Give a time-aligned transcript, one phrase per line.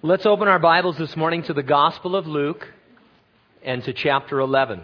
[0.00, 2.64] Let's open our Bibles this morning to the Gospel of Luke
[3.64, 4.80] and to chapter 11.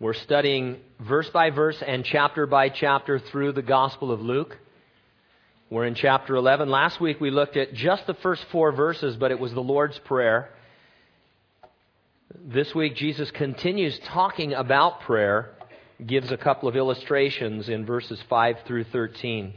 [0.00, 4.56] We're studying verse by verse and chapter by chapter through the Gospel of Luke.
[5.68, 6.70] We're in chapter 11.
[6.70, 9.98] Last week we looked at just the first four verses, but it was the Lord's
[9.98, 10.48] Prayer.
[12.42, 15.50] This week Jesus continues talking about prayer,
[16.06, 19.52] gives a couple of illustrations in verses 5 through 13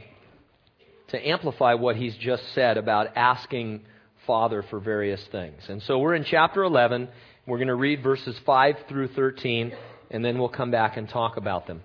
[1.08, 3.82] to amplify what he's just said about asking
[4.26, 5.62] Father for various things.
[5.68, 7.08] And so we're in chapter 11.
[7.46, 9.72] We're going to read verses 5 through 13,
[10.10, 11.82] and then we'll come back and talk about them.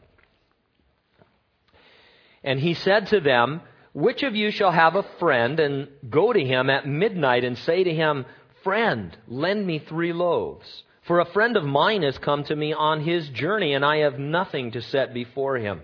[2.43, 3.61] And he said to them,
[3.93, 7.83] Which of you shall have a friend and go to him at midnight and say
[7.85, 8.25] to him,
[8.63, 10.83] Friend, lend me three loaves?
[11.07, 14.19] For a friend of mine has come to me on his journey, and I have
[14.19, 15.81] nothing to set before him.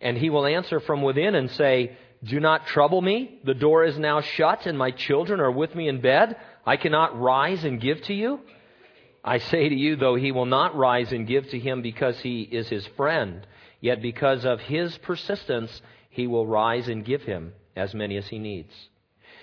[0.00, 3.38] And he will answer from within and say, do not trouble me.
[3.44, 6.36] The door is now shut, and my children are with me in bed.
[6.64, 8.40] I cannot rise and give to you.
[9.24, 12.42] I say to you, though he will not rise and give to him because he
[12.42, 13.46] is his friend,
[13.80, 18.38] yet because of his persistence, he will rise and give him as many as he
[18.38, 18.72] needs.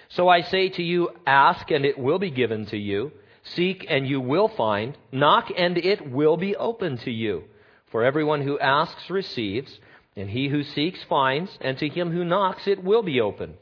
[0.09, 3.11] So I say to you, ask and it will be given to you.
[3.43, 4.97] Seek and you will find.
[5.11, 7.43] Knock and it will be open to you.
[7.91, 9.79] For everyone who asks receives
[10.15, 13.57] and he who seeks finds, and to him who knocks it will be opened.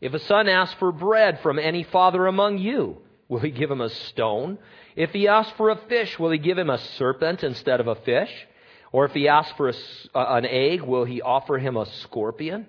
[0.00, 3.80] If a son asks for bread from any father among you, will he give him
[3.80, 4.58] a stone?
[4.96, 7.94] If he asks for a fish, will he give him a serpent instead of a
[7.94, 8.30] fish?
[8.92, 9.74] Or if he asks for a,
[10.14, 12.66] an egg, will he offer him a scorpion?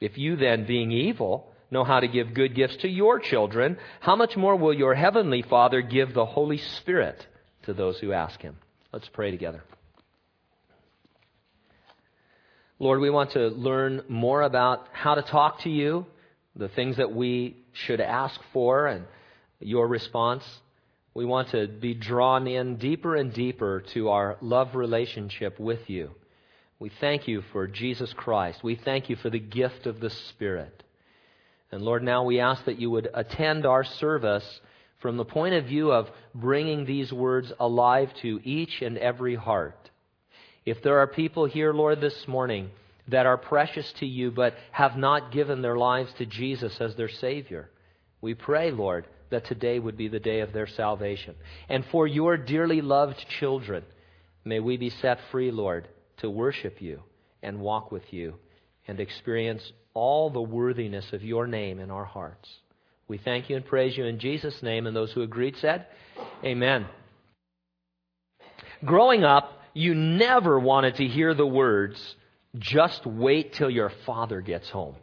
[0.00, 4.16] If you then, being evil, know how to give good gifts to your children, how
[4.16, 7.26] much more will your heavenly Father give the Holy Spirit
[7.64, 8.56] to those who ask him?
[8.92, 9.62] Let's pray together.
[12.82, 16.06] Lord, we want to learn more about how to talk to you,
[16.56, 19.04] the things that we should ask for, and
[19.60, 20.42] your response.
[21.12, 26.12] We want to be drawn in deeper and deeper to our love relationship with you.
[26.78, 28.64] We thank you for Jesus Christ.
[28.64, 30.82] We thank you for the gift of the Spirit.
[31.70, 34.60] And Lord, now we ask that you would attend our service
[35.00, 39.79] from the point of view of bringing these words alive to each and every heart.
[40.64, 42.70] If there are people here, Lord, this morning
[43.08, 47.08] that are precious to you but have not given their lives to Jesus as their
[47.08, 47.70] Savior,
[48.20, 51.34] we pray, Lord, that today would be the day of their salvation.
[51.68, 53.84] And for your dearly loved children,
[54.44, 55.88] may we be set free, Lord,
[56.18, 57.02] to worship you
[57.42, 58.34] and walk with you
[58.86, 62.48] and experience all the worthiness of your name in our hearts.
[63.08, 64.86] We thank you and praise you in Jesus' name.
[64.86, 65.86] And those who agreed said,
[66.44, 66.86] Amen.
[68.84, 72.16] Growing up, you never wanted to hear the words,
[72.58, 74.96] just wait till your father gets home.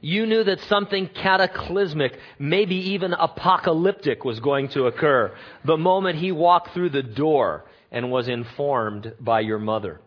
[0.00, 5.34] You knew that something cataclysmic, maybe even apocalyptic, was going to occur
[5.64, 10.00] the moment he walked through the door and was informed by your mother.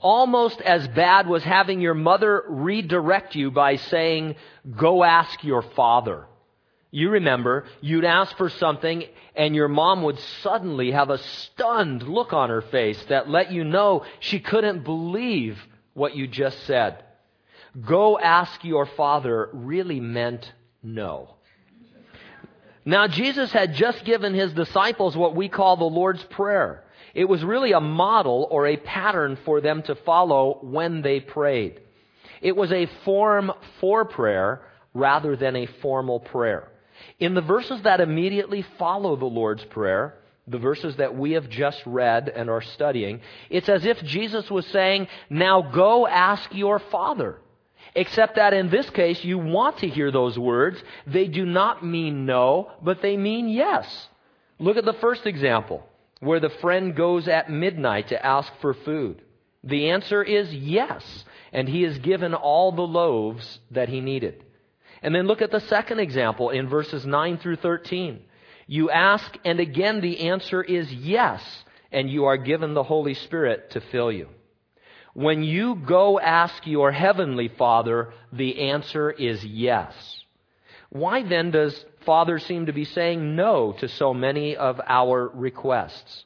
[0.00, 4.36] Almost as bad was having your mother redirect you by saying,
[4.76, 6.26] go ask your father.
[6.90, 9.04] You remember, you'd ask for something
[9.34, 13.62] and your mom would suddenly have a stunned look on her face that let you
[13.62, 15.58] know she couldn't believe
[15.92, 17.04] what you just said.
[17.86, 20.50] Go ask your father really meant
[20.82, 21.34] no.
[22.84, 26.84] Now, Jesus had just given his disciples what we call the Lord's Prayer.
[27.14, 31.80] It was really a model or a pattern for them to follow when they prayed.
[32.40, 34.62] It was a form for prayer
[34.94, 36.70] rather than a formal prayer.
[37.18, 40.14] In the verses that immediately follow the Lord's Prayer,
[40.46, 43.20] the verses that we have just read and are studying,
[43.50, 47.38] it's as if Jesus was saying, Now go ask your Father.
[47.94, 50.82] Except that in this case, you want to hear those words.
[51.06, 54.08] They do not mean no, but they mean yes.
[54.58, 55.86] Look at the first example,
[56.20, 59.22] where the friend goes at midnight to ask for food.
[59.64, 64.44] The answer is yes, and he is given all the loaves that he needed.
[65.02, 68.20] And then look at the second example in verses 9 through 13.
[68.66, 71.42] You ask, and again the answer is yes,
[71.90, 74.28] and you are given the Holy Spirit to fill you.
[75.14, 79.94] When you go ask your heavenly Father, the answer is yes.
[80.90, 86.24] Why then does Father seem to be saying no to so many of our requests?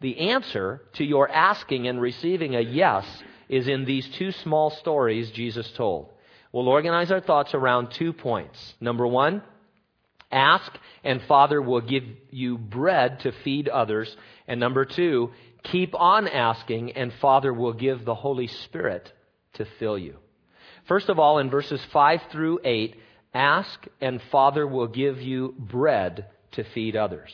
[0.00, 3.04] The answer to your asking and receiving a yes
[3.48, 6.13] is in these two small stories Jesus told.
[6.54, 8.74] We'll organize our thoughts around two points.
[8.80, 9.42] Number one,
[10.30, 10.72] ask
[11.02, 14.16] and Father will give you bread to feed others.
[14.46, 15.32] And number two,
[15.64, 19.12] keep on asking and Father will give the Holy Spirit
[19.54, 20.14] to fill you.
[20.86, 23.00] First of all, in verses 5 through 8,
[23.34, 27.32] ask and Father will give you bread to feed others.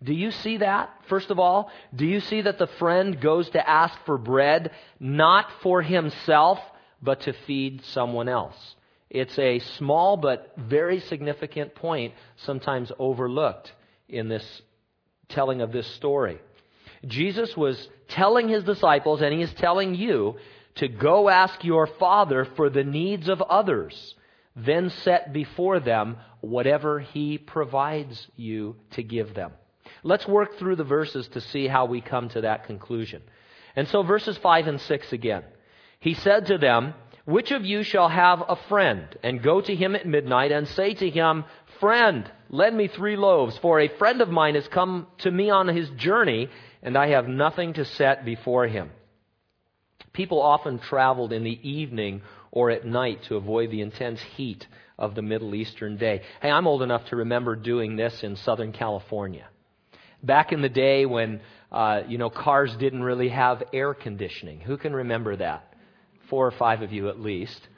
[0.00, 0.90] Do you see that?
[1.08, 4.70] First of all, do you see that the friend goes to ask for bread
[5.00, 6.60] not for himself,
[7.02, 8.56] but to feed someone else?
[9.08, 13.72] It's a small but very significant point, sometimes overlooked
[14.08, 14.62] in this
[15.28, 16.40] telling of this story.
[17.06, 20.36] Jesus was telling his disciples, and he is telling you,
[20.76, 24.14] to go ask your Father for the needs of others,
[24.54, 29.52] then set before them whatever he provides you to give them.
[30.02, 33.22] Let's work through the verses to see how we come to that conclusion.
[33.74, 35.44] And so, verses 5 and 6 again.
[36.00, 36.94] He said to them,
[37.24, 40.94] Which of you shall have a friend, and go to him at midnight, and say
[40.94, 41.44] to him,
[41.80, 45.68] Friend, lend me three loaves, for a friend of mine has come to me on
[45.68, 46.48] his journey,
[46.82, 48.90] and I have nothing to set before him.
[50.12, 54.66] People often traveled in the evening or at night to avoid the intense heat
[54.98, 56.22] of the Middle Eastern day.
[56.40, 59.46] Hey, I'm old enough to remember doing this in Southern California.
[60.22, 61.40] Back in the day when,
[61.70, 64.60] uh, you know, cars didn't really have air conditioning.
[64.60, 65.74] Who can remember that?
[66.30, 67.68] Four or five of you at least.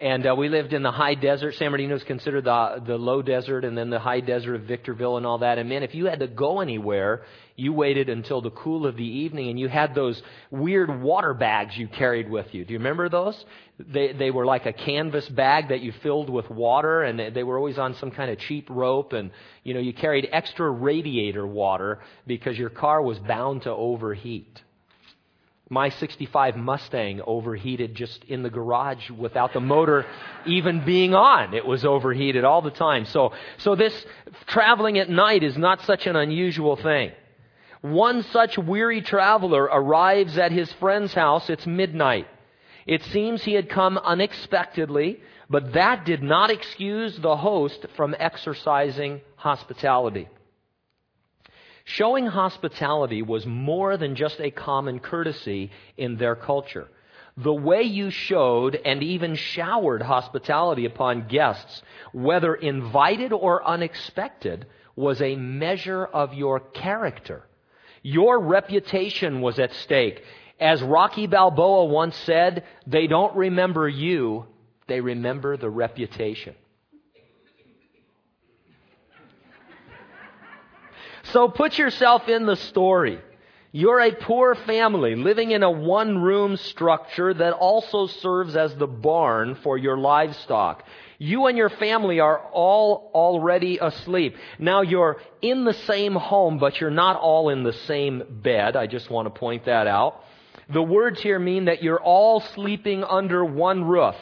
[0.00, 1.56] And uh, we lived in the high desert.
[1.56, 5.16] San Bernardino is considered the, the low desert and then the high desert of Victorville
[5.16, 5.58] and all that.
[5.58, 7.22] And man, if you had to go anywhere,
[7.56, 11.76] you waited until the cool of the evening and you had those weird water bags
[11.76, 12.64] you carried with you.
[12.64, 13.44] Do you remember those?
[13.80, 17.42] They, they were like a canvas bag that you filled with water and they, they
[17.42, 19.32] were always on some kind of cheap rope and,
[19.64, 24.62] you know, you carried extra radiator water because your car was bound to overheat.
[25.70, 30.06] My 65 Mustang overheated just in the garage without the motor
[30.46, 31.52] even being on.
[31.52, 33.04] It was overheated all the time.
[33.04, 34.06] So, so this
[34.46, 37.12] traveling at night is not such an unusual thing.
[37.82, 41.50] One such weary traveler arrives at his friend's house.
[41.50, 42.26] It's midnight.
[42.86, 49.20] It seems he had come unexpectedly, but that did not excuse the host from exercising
[49.36, 50.28] hospitality.
[51.90, 56.86] Showing hospitality was more than just a common courtesy in their culture.
[57.38, 61.82] The way you showed and even showered hospitality upon guests,
[62.12, 67.46] whether invited or unexpected, was a measure of your character.
[68.02, 70.22] Your reputation was at stake.
[70.60, 74.44] As Rocky Balboa once said, they don't remember you,
[74.88, 76.54] they remember the reputation.
[81.32, 83.20] So put yourself in the story.
[83.70, 88.86] You're a poor family living in a one room structure that also serves as the
[88.86, 90.84] barn for your livestock.
[91.18, 94.36] You and your family are all already asleep.
[94.58, 98.74] Now you're in the same home, but you're not all in the same bed.
[98.74, 100.22] I just want to point that out.
[100.72, 104.16] The words here mean that you're all sleeping under one roof.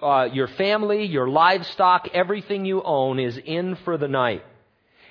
[0.00, 4.44] Uh, your family, your livestock, everything you own is in for the night.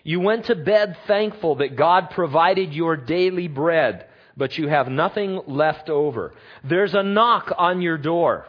[0.07, 4.07] You went to bed thankful that God provided your daily bread,
[4.37, 6.33] but you have nothing left over.
[6.63, 8.47] There's a knock on your door.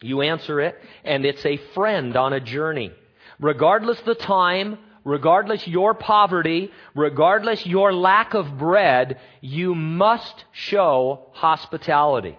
[0.00, 2.92] You answer it, and it's a friend on a journey.
[3.40, 12.38] Regardless the time, regardless your poverty, regardless your lack of bread, you must show hospitality.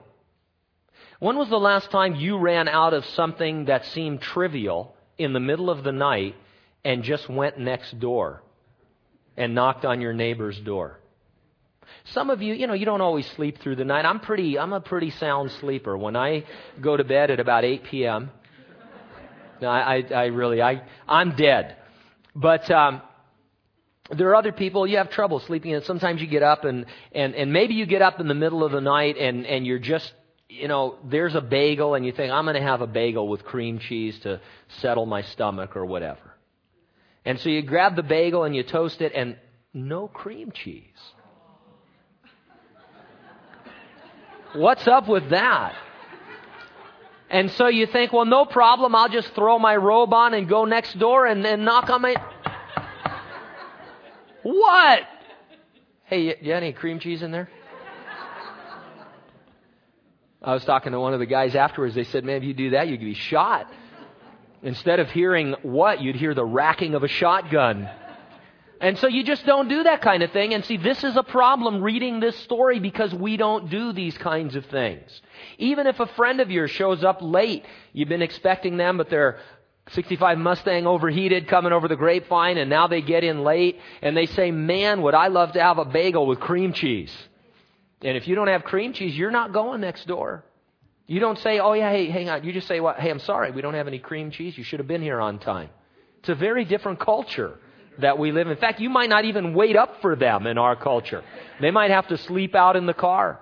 [1.20, 5.42] When was the last time you ran out of something that seemed trivial in the
[5.42, 6.36] middle of the night
[6.84, 8.44] and just went next door
[9.38, 11.00] and knocked on your neighbor's door.
[12.06, 14.06] Some of you, you know, you don't always sleep through the night.
[14.06, 15.98] I'm pretty, I'm a pretty sound sleeper.
[15.98, 16.46] When I
[16.82, 18.32] go to bed at about 8 p.m.,
[19.62, 21.78] I, I, I really, I, I'm dead.
[22.36, 23.02] But, um,
[24.12, 27.36] there are other people you have trouble sleeping and sometimes you get up and, and,
[27.36, 30.12] and maybe you get up in the middle of the night and, and you're just
[30.50, 33.44] you know there's a bagel and you think i'm going to have a bagel with
[33.44, 34.40] cream cheese to
[34.82, 36.33] settle my stomach or whatever
[37.26, 39.38] and so you grab the bagel and you toast it, and
[39.74, 40.84] no cream cheese.
[44.54, 45.76] What's up with that?
[47.30, 48.94] And so you think, well, no problem.
[48.94, 52.16] I'll just throw my robe on and go next door and knock on my.
[54.44, 55.00] What?
[56.04, 57.50] Hey, you, got any cream cheese in there?
[60.44, 61.96] I was talking to one of the guys afterwards.
[61.96, 63.72] They said, man, if you do that, you could be shot.
[64.64, 67.90] Instead of hearing what, you'd hear the racking of a shotgun.
[68.80, 70.54] And so you just don't do that kind of thing.
[70.54, 74.56] And see, this is a problem reading this story because we don't do these kinds
[74.56, 75.22] of things.
[75.58, 79.40] Even if a friend of yours shows up late, you've been expecting them, but they're
[79.90, 84.26] 65 Mustang overheated coming over the grapevine and now they get in late and they
[84.28, 87.14] say, man, would I love to have a bagel with cream cheese.
[88.02, 90.46] And if you don't have cream cheese, you're not going next door.
[91.06, 92.44] You don't say, oh yeah, hey, hang on.
[92.44, 94.58] You just say, well, hey, I'm sorry, we don't have any cream cheese.
[94.58, 95.70] You should have been here on time.
[96.20, 97.60] It's a very different culture
[98.00, 98.54] that we live in.
[98.54, 101.24] In fact, you might not even wait up for them in our culture.
[101.60, 103.40] They might have to sleep out in the car.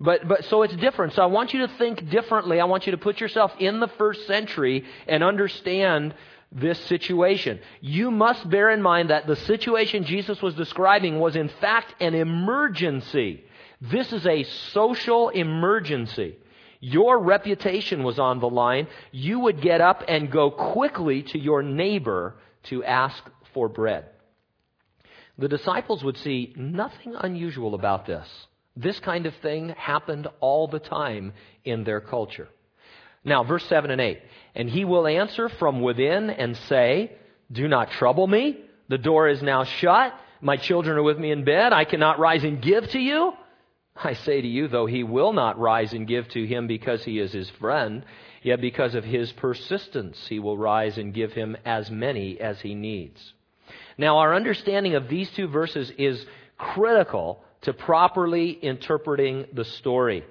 [0.00, 1.12] But, but so it's different.
[1.12, 2.60] So I want you to think differently.
[2.60, 6.14] I want you to put yourself in the first century and understand
[6.50, 7.60] this situation.
[7.80, 12.14] You must bear in mind that the situation Jesus was describing was in fact an
[12.14, 13.44] emergency.
[13.82, 16.36] This is a social emergency.
[16.78, 18.86] Your reputation was on the line.
[19.10, 23.20] You would get up and go quickly to your neighbor to ask
[23.52, 24.04] for bread.
[25.36, 28.28] The disciples would see nothing unusual about this.
[28.76, 31.32] This kind of thing happened all the time
[31.64, 32.48] in their culture.
[33.24, 34.20] Now, verse 7 and 8.
[34.54, 37.12] And he will answer from within and say,
[37.50, 38.58] Do not trouble me.
[38.88, 40.14] The door is now shut.
[40.40, 41.72] My children are with me in bed.
[41.72, 43.32] I cannot rise and give to you.
[43.96, 47.18] I say to you, though he will not rise and give to him because he
[47.18, 48.04] is his friend,
[48.42, 52.74] yet because of his persistence he will rise and give him as many as he
[52.74, 53.34] needs.
[53.98, 56.24] Now, our understanding of these two verses is
[56.58, 60.24] critical to properly interpreting the story.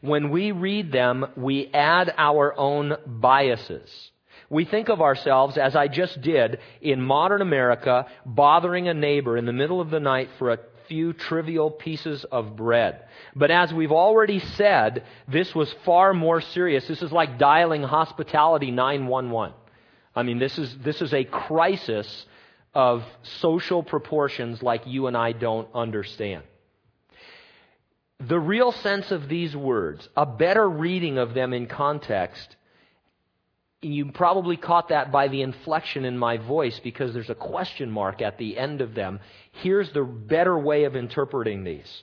[0.00, 4.10] When we read them, we add our own biases.
[4.48, 9.46] We think of ourselves, as I just did, in modern America, bothering a neighbor in
[9.46, 10.58] the middle of the night for a
[10.92, 13.00] few trivial pieces of bread.
[13.34, 16.86] But as we've already said, this was far more serious.
[16.86, 19.54] This is like dialing hospitality 911.
[20.14, 22.26] I mean, this is, this is a crisis
[22.74, 23.04] of
[23.40, 26.42] social proportions like you and I don't understand.
[28.20, 32.54] The real sense of these words, a better reading of them in context,
[33.82, 38.22] you probably caught that by the inflection in my voice because there's a question mark
[38.22, 39.20] at the end of them.
[39.50, 42.02] Here's the better way of interpreting these.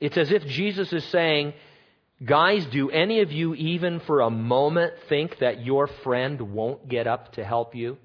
[0.00, 1.54] It's as if Jesus is saying,
[2.24, 7.06] Guys, do any of you even for a moment think that your friend won't get
[7.06, 7.98] up to help you?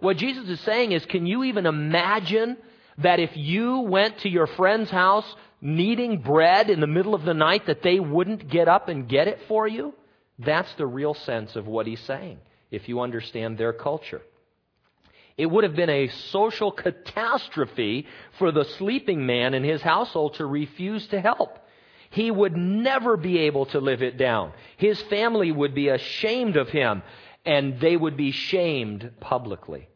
[0.00, 2.56] What Jesus is saying is, can you even imagine
[2.98, 5.24] that if you went to your friend's house
[5.60, 9.28] needing bread in the middle of the night, that they wouldn't get up and get
[9.28, 9.94] it for you?
[10.38, 12.38] That's the real sense of what he's saying,
[12.70, 14.22] if you understand their culture.
[15.36, 18.06] It would have been a social catastrophe
[18.38, 21.58] for the sleeping man in his household to refuse to help.
[22.10, 24.52] He would never be able to live it down.
[24.76, 27.02] His family would be ashamed of him,
[27.44, 29.88] and they would be shamed publicly.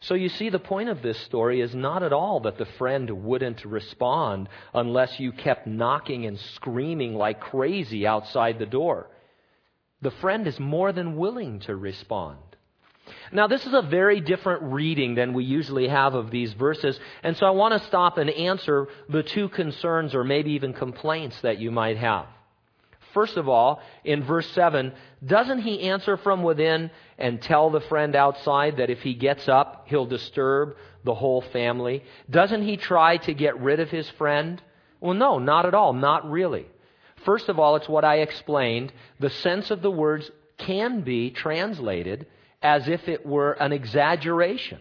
[0.00, 3.24] So you see, the point of this story is not at all that the friend
[3.24, 9.08] wouldn't respond unless you kept knocking and screaming like crazy outside the door.
[10.02, 12.38] The friend is more than willing to respond.
[13.32, 17.36] Now, this is a very different reading than we usually have of these verses, and
[17.36, 21.58] so I want to stop and answer the two concerns or maybe even complaints that
[21.58, 22.26] you might have.
[23.14, 24.92] First of all, in verse 7,
[25.24, 29.84] doesn't he answer from within and tell the friend outside that if he gets up,
[29.88, 32.04] he'll disturb the whole family?
[32.30, 34.62] Doesn't he try to get rid of his friend?
[35.00, 35.92] Well, no, not at all.
[35.92, 36.66] Not really.
[37.24, 38.92] First of all, it's what I explained.
[39.20, 42.26] The sense of the words can be translated
[42.62, 44.78] as if it were an exaggeration.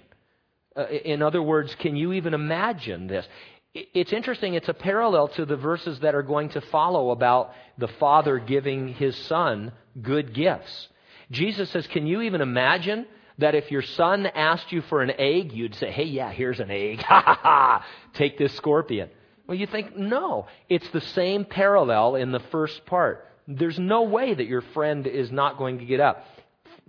[0.75, 3.27] Uh, in other words, can you even imagine this?
[3.73, 7.87] It's interesting, it's a parallel to the verses that are going to follow about the
[7.87, 9.71] Father giving His Son
[10.01, 10.89] good gifts.
[11.31, 13.05] Jesus says, Can you even imagine
[13.37, 16.69] that if your son asked you for an egg, you'd say, Hey, yeah, here's an
[16.69, 17.01] egg.
[17.07, 17.85] Ha ha ha.
[18.13, 19.09] Take this scorpion.
[19.51, 20.47] Well, you think, no.
[20.69, 23.27] It's the same parallel in the first part.
[23.49, 26.25] There's no way that your friend is not going to get up.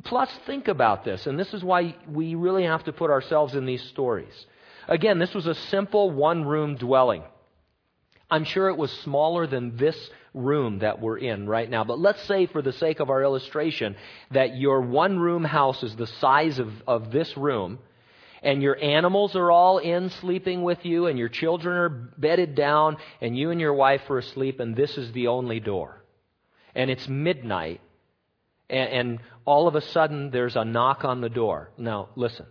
[0.04, 3.66] Plus, think about this, and this is why we really have to put ourselves in
[3.66, 4.46] these stories.
[4.86, 7.24] Again, this was a simple one room dwelling.
[8.30, 9.98] I'm sure it was smaller than this
[10.32, 11.82] room that we're in right now.
[11.82, 13.96] But let's say, for the sake of our illustration,
[14.30, 17.80] that your one room house is the size of, of this room,
[18.42, 22.96] and your animals are all in sleeping with you, and your children are bedded down,
[23.20, 26.04] and you and your wife are asleep, and this is the only door.
[26.74, 27.80] And it's midnight,
[28.68, 31.70] and, and all of a sudden there's a knock on the door.
[31.78, 32.46] Now, listen.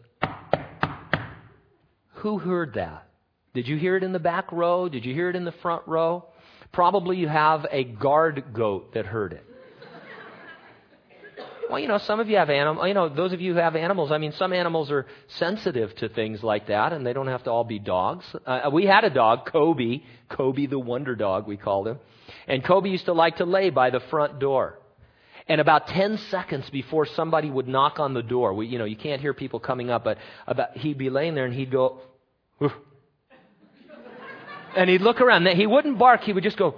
[2.16, 3.08] Who heard that?
[3.54, 4.88] Did you hear it in the back row?
[4.88, 6.26] Did you hear it in the front row?
[6.72, 9.46] Probably you have a guard goat that heard it.
[11.72, 12.86] Well, you know, some of you have animals.
[12.86, 14.12] You know, those of you who have animals.
[14.12, 15.06] I mean, some animals are
[15.40, 18.25] sensitive to things like that, and they don't have to all be dogs.
[18.46, 22.00] Uh, we had a dog, Kobe, Kobe the Wonder Dog, we called him,
[22.46, 24.80] and Kobe used to like to lay by the front door.
[25.48, 28.98] And about 10 seconds before somebody would knock on the door, we, you know, you
[28.98, 32.01] can't hear people coming up, but about, he'd be laying there and he'd go,
[34.75, 35.48] and he'd look around.
[35.48, 36.22] He wouldn't bark.
[36.24, 36.75] He would just go.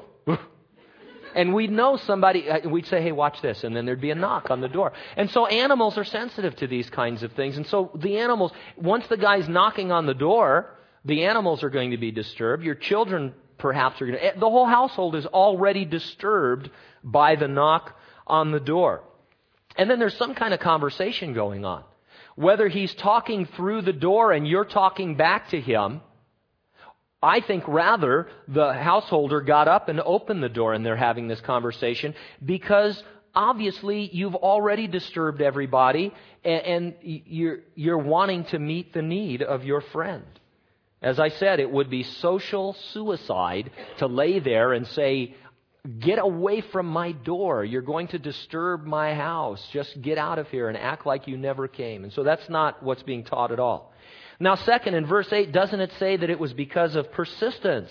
[1.35, 3.63] And we'd know somebody, uh, we'd say, hey, watch this.
[3.63, 4.93] And then there'd be a knock on the door.
[5.17, 7.57] And so animals are sensitive to these kinds of things.
[7.57, 10.73] And so the animals, once the guy's knocking on the door,
[11.05, 12.63] the animals are going to be disturbed.
[12.63, 16.69] Your children perhaps are going to, the whole household is already disturbed
[17.03, 17.97] by the knock
[18.27, 19.03] on the door.
[19.75, 21.83] And then there's some kind of conversation going on.
[22.35, 26.01] Whether he's talking through the door and you're talking back to him,
[27.23, 31.39] I think rather the householder got up and opened the door and they're having this
[31.39, 32.13] conversation
[32.43, 33.01] because
[33.33, 36.13] obviously you've already disturbed everybody
[36.43, 40.25] and, you're, you're wanting to meet the need of your friend.
[41.01, 45.35] As I said, it would be social suicide to lay there and say,
[45.99, 47.65] Get away from my door.
[47.65, 49.67] You're going to disturb my house.
[49.73, 52.05] Just get out of here and act like you never came.
[52.05, 53.92] And so that's not what's being taught at all.
[54.43, 57.89] Now, second, in verse 8, doesn't it say that it was because of persistence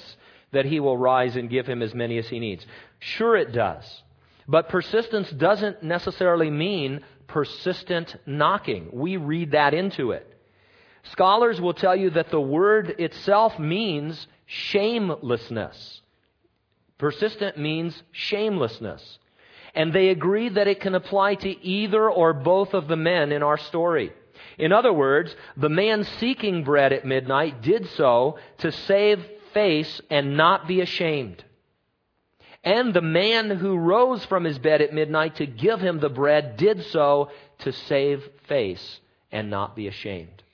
[0.50, 2.66] that he will rise and give him as many as he needs?
[2.98, 4.02] Sure, it does.
[4.46, 8.90] But persistence doesn't necessarily mean persistent knocking.
[8.92, 10.28] We read that into it.
[11.12, 16.02] Scholars will tell you that the word itself means shamelessness.
[16.98, 19.18] Persistent means shamelessness.
[19.74, 23.42] And they agree that it can apply to either or both of the men in
[23.42, 24.12] our story.
[24.62, 29.20] In other words, the man seeking bread at midnight did so to save
[29.52, 31.42] face and not be ashamed.
[32.62, 36.58] And the man who rose from his bed at midnight to give him the bread
[36.58, 39.00] did so to save face
[39.32, 40.44] and not be ashamed.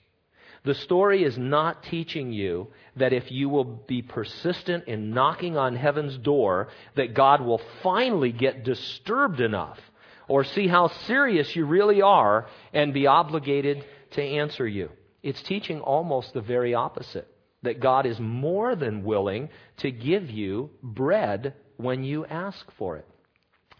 [0.63, 5.75] The story is not teaching you that if you will be persistent in knocking on
[5.75, 9.79] heaven's door, that God will finally get disturbed enough
[10.27, 14.89] or see how serious you really are and be obligated to answer you.
[15.21, 17.27] It's teaching almost the very opposite
[17.63, 23.07] that God is more than willing to give you bread when you ask for it.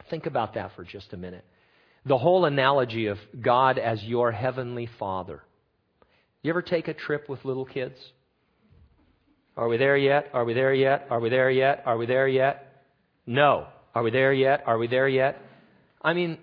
[0.10, 1.46] Think about that for just a minute.
[2.06, 5.44] The whole analogy of God as your heavenly Father.
[6.42, 7.98] You ever take a trip with little kids?
[9.58, 10.30] Are we there yet?
[10.34, 11.08] Are we there yet?
[11.10, 11.84] Are we there yet?
[11.86, 12.86] Are we there yet?
[13.26, 13.68] No.
[13.94, 14.64] Are we there yet?
[14.66, 15.42] Are we there yet?
[16.02, 16.38] I mean,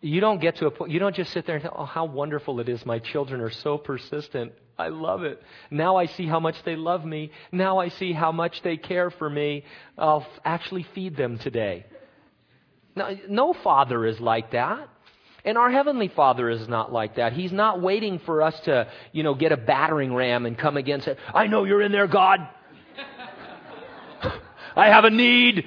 [0.00, 2.06] you don't get to a point, you don't just sit there and say, oh, how
[2.06, 2.84] wonderful it is.
[2.86, 4.52] My children are so persistent.
[4.78, 5.42] I love it.
[5.70, 7.32] Now I see how much they love me.
[7.52, 9.64] Now I see how much they care for me.
[9.98, 11.84] I'll actually feed them today.
[12.96, 14.88] No, no father is like that.
[15.44, 17.32] And our Heavenly Father is not like that.
[17.32, 21.08] He's not waiting for us to, you know, get a battering ram and come against
[21.08, 21.18] it.
[21.34, 22.40] I know you're in there, God.
[24.76, 25.66] I have a need.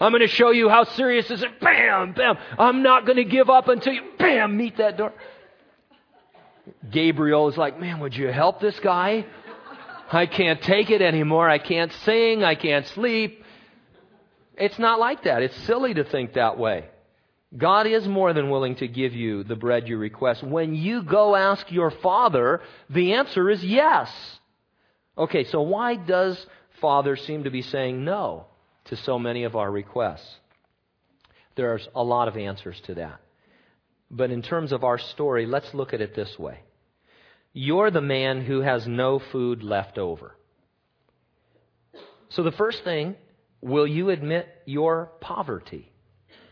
[0.00, 1.46] I'm going to show you how serious this is.
[1.60, 2.36] Bam, bam.
[2.58, 5.12] I'm not going to give up until you, bam, meet that door.
[6.90, 9.24] Gabriel is like, man, would you help this guy?
[10.12, 11.48] I can't take it anymore.
[11.48, 12.44] I can't sing.
[12.44, 13.42] I can't sleep.
[14.56, 15.42] It's not like that.
[15.42, 16.86] It's silly to think that way.
[17.56, 20.42] God is more than willing to give you the bread you request.
[20.42, 24.10] When you go ask your Father, the answer is yes.
[25.16, 26.44] Okay, so why does
[26.80, 28.46] Father seem to be saying no?
[28.86, 30.36] To so many of our requests?
[31.56, 33.20] There's a lot of answers to that.
[34.10, 36.60] But in terms of our story, let's look at it this way.
[37.52, 40.36] You're the man who has no food left over.
[42.28, 43.16] So the first thing,
[43.62, 45.90] will you admit your poverty?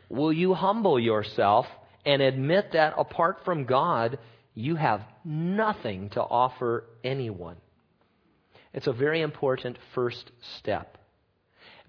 [0.08, 1.66] Will you humble yourself
[2.06, 4.18] and admit that apart from God,
[4.54, 7.56] you have nothing to offer anyone?
[8.72, 10.98] It's a very important first step.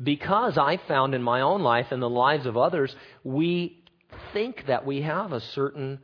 [0.01, 3.83] Because I found in my own life and the lives of others, we
[4.33, 5.99] think that we have a certain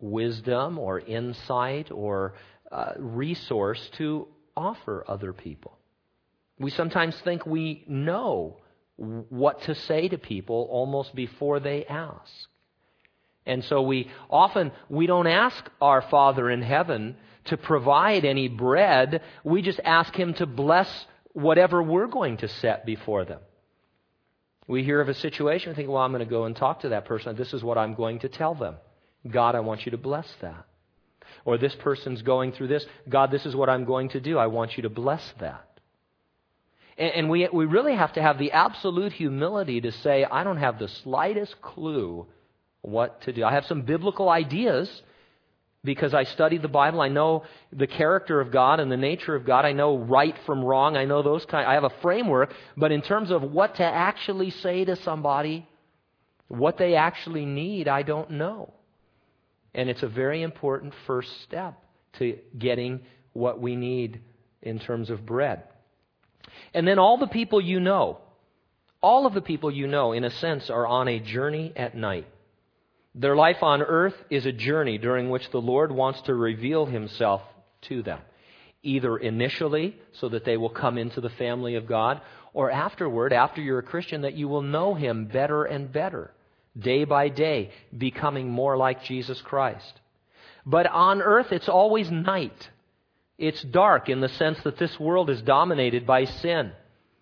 [0.00, 2.34] wisdom or insight or
[2.70, 5.78] uh, resource to offer other people.
[6.58, 8.58] We sometimes think we know
[8.96, 12.32] what to say to people almost before they ask.
[13.46, 19.22] And so we often we don't ask our Father in heaven to provide any bread.
[19.44, 23.40] We just ask him to bless whatever we're going to set before them.
[24.66, 26.90] We hear of a situation, we think, well, I'm going to go and talk to
[26.90, 27.36] that person.
[27.36, 28.76] This is what I'm going to tell them.
[29.28, 30.66] God, I want you to bless that.
[31.44, 32.84] Or this person's going through this.
[33.08, 34.38] God, this is what I'm going to do.
[34.38, 35.64] I want you to bless that.
[36.98, 40.58] And, and we, we really have to have the absolute humility to say, I don't
[40.58, 42.26] have the slightest clue
[42.82, 43.44] what to do.
[43.44, 44.90] I have some biblical ideas
[45.92, 47.00] because I study the Bible.
[47.00, 47.30] I know
[47.72, 49.62] the character of God and the nature of God.
[49.64, 50.96] I know right from wrong.
[51.02, 51.66] I know those kind.
[51.72, 55.56] I have a framework, but in terms of what to actually say to somebody,
[56.48, 58.60] what they actually need, I don't know.
[59.74, 61.72] And it's a very important first step
[62.18, 62.24] to
[62.66, 63.00] getting
[63.32, 64.20] what we need
[64.60, 65.58] in terms of bread.
[66.74, 68.06] And then all the people you know,
[69.00, 72.26] All of the people you know, in a sense, are on a journey at night.
[73.18, 77.42] Their life on earth is a journey during which the Lord wants to reveal himself
[77.88, 78.20] to them,
[78.84, 82.20] either initially, so that they will come into the family of God,
[82.54, 86.30] or afterward, after you're a Christian, that you will know him better and better,
[86.78, 90.00] day by day, becoming more like Jesus Christ.
[90.64, 92.70] But on earth, it's always night.
[93.36, 96.70] It's dark in the sense that this world is dominated by sin.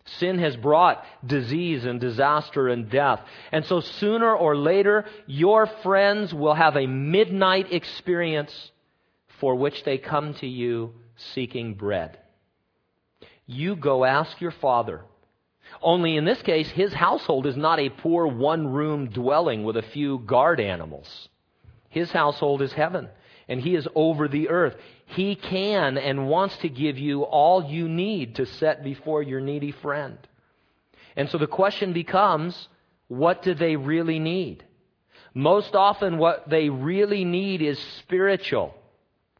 [0.06, 3.20] Sin has brought disease and disaster and death.
[3.50, 8.70] And so sooner or later, your friends will have a midnight experience
[9.40, 10.94] for which they come to you
[11.34, 12.18] seeking bread.
[13.46, 15.02] You go ask your father.
[15.82, 19.82] Only in this case, his household is not a poor one room dwelling with a
[19.82, 21.28] few guard animals.
[21.88, 23.08] His household is heaven,
[23.48, 24.74] and he is over the earth.
[25.06, 29.72] He can and wants to give you all you need to set before your needy
[29.72, 30.18] friend.
[31.16, 32.68] And so the question becomes,
[33.08, 34.64] what do they really need?
[35.32, 38.74] Most often what they really need is spiritual,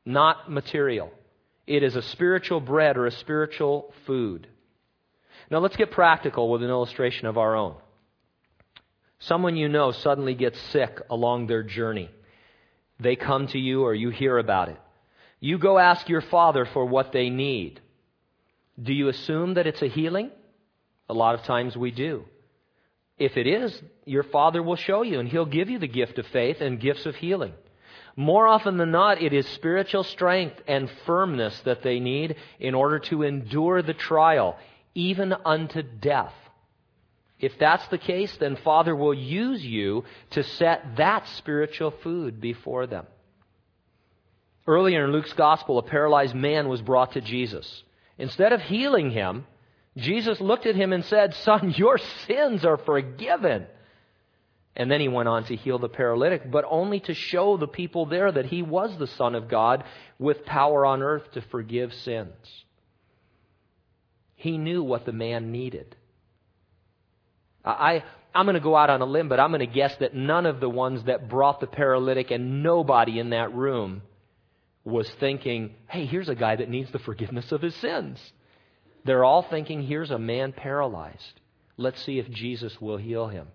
[0.04, 1.10] not material.
[1.66, 4.46] It is a spiritual bread or a spiritual food.
[5.50, 7.76] Now let's get practical with an illustration of our own.
[9.18, 12.10] Someone you know suddenly gets sick along their journey.
[12.98, 14.78] They come to you or you hear about it.
[15.40, 17.80] You go ask your father for what they need.
[18.82, 20.30] Do you assume that it's a healing?
[21.08, 22.24] A lot of times we do.
[23.18, 26.26] If it is, your father will show you and he'll give you the gift of
[26.26, 27.52] faith and gifts of healing.
[28.14, 32.98] More often than not, it is spiritual strength and firmness that they need in order
[33.00, 34.56] to endure the trial,
[34.94, 36.32] even unto death.
[37.38, 42.86] If that's the case, then Father will use you to set that spiritual food before
[42.86, 43.06] them.
[44.66, 47.84] Earlier in Luke's gospel, a paralyzed man was brought to Jesus.
[48.18, 49.46] Instead of healing him,
[49.96, 53.66] Jesus looked at him and said, Son, your sins are forgiven.
[54.74, 58.06] And then he went on to heal the paralytic, but only to show the people
[58.06, 59.84] there that he was the Son of God
[60.18, 62.34] with power on earth to forgive sins.
[64.34, 65.96] He knew what the man needed.
[67.66, 70.14] I, I'm going to go out on a limb, but I'm going to guess that
[70.14, 74.02] none of the ones that brought the paralytic and nobody in that room
[74.84, 78.20] was thinking, hey, here's a guy that needs the forgiveness of his sins.
[79.04, 81.40] They're all thinking, here's a man paralyzed.
[81.76, 83.48] Let's see if Jesus will heal him.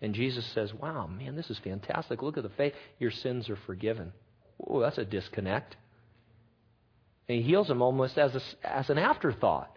[0.00, 2.22] And Jesus says, wow, man, this is fantastic.
[2.22, 2.72] Look at the faith.
[2.98, 4.12] Your sins are forgiven.
[4.66, 5.76] Oh, that's a disconnect.
[7.28, 9.70] And he heals him almost as, a, as an afterthought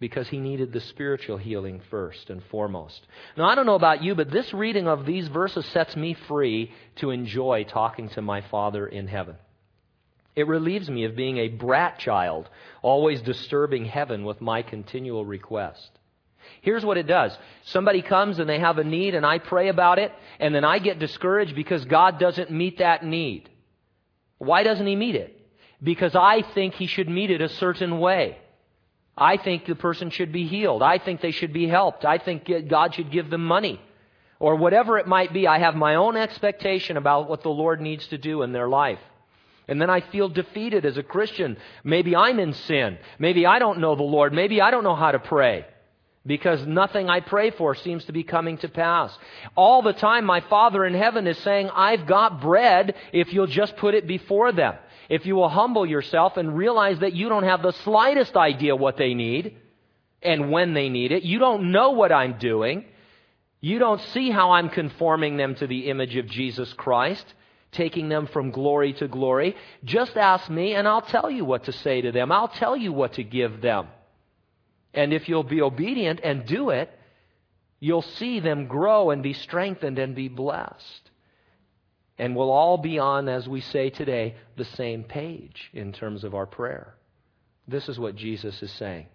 [0.00, 3.06] because he needed the spiritual healing first and foremost.
[3.36, 6.72] Now, I don't know about you, but this reading of these verses sets me free
[6.96, 9.36] to enjoy talking to my Father in heaven.
[10.36, 12.48] It relieves me of being a brat child,
[12.80, 15.90] always disturbing heaven with my continual request.
[16.62, 17.36] Here's what it does.
[17.64, 20.78] Somebody comes and they have a need and I pray about it and then I
[20.78, 23.48] get discouraged because God doesn't meet that need.
[24.38, 25.34] Why doesn't He meet it?
[25.82, 28.38] Because I think He should meet it a certain way.
[29.20, 30.82] I think the person should be healed.
[30.82, 32.04] I think they should be helped.
[32.04, 33.80] I think God should give them money.
[34.40, 38.06] Or whatever it might be, I have my own expectation about what the Lord needs
[38.08, 39.00] to do in their life.
[39.66, 41.56] And then I feel defeated as a Christian.
[41.84, 42.98] Maybe I'm in sin.
[43.18, 44.32] Maybe I don't know the Lord.
[44.32, 45.66] Maybe I don't know how to pray.
[46.24, 49.16] Because nothing I pray for seems to be coming to pass.
[49.56, 53.76] All the time, my Father in heaven is saying, I've got bread if you'll just
[53.76, 54.74] put it before them.
[55.08, 58.96] If you will humble yourself and realize that you don't have the slightest idea what
[58.96, 59.56] they need
[60.22, 61.22] and when they need it.
[61.22, 62.84] You don't know what I'm doing.
[63.60, 67.24] You don't see how I'm conforming them to the image of Jesus Christ
[67.72, 69.56] taking them from glory to glory.
[69.84, 72.32] Just ask me, and I'll tell you what to say to them.
[72.32, 73.88] I'll tell you what to give them.
[74.94, 76.90] And if you'll be obedient and do it,
[77.78, 81.07] you'll see them grow and be strengthened and be blessed.
[82.18, 86.34] And we'll all be on, as we say today, the same page in terms of
[86.34, 86.94] our prayer.
[87.68, 89.06] This is what Jesus is saying.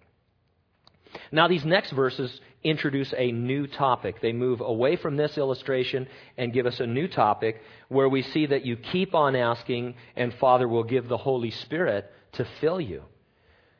[1.32, 4.22] Now, these next verses introduce a new topic.
[4.22, 8.46] They move away from this illustration and give us a new topic where we see
[8.48, 13.04] that you keep on asking, and Father will give the Holy Spirit to fill you.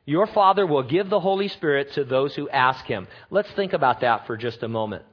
[0.06, 3.08] Your Father will give the Holy Spirit to those who ask Him.
[3.30, 5.04] Let's think about that for just a moment.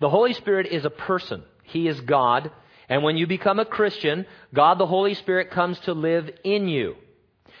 [0.00, 2.50] The Holy Spirit is a person, He is God.
[2.90, 6.96] And when you become a Christian, God the Holy Spirit comes to live in you.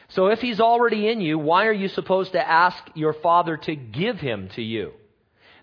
[0.08, 3.76] So if he's already in you, why are you supposed to ask your Father to
[3.76, 4.92] give him to you?